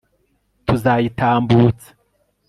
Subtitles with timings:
[0.65, 1.89] tuzayitambutsa